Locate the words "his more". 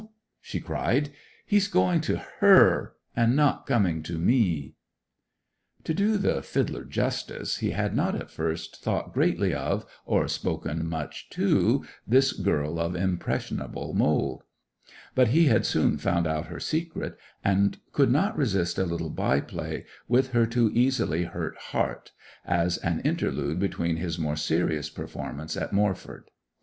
23.97-24.35